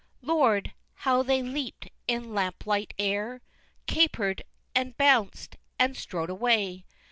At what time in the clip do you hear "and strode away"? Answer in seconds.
5.77-6.85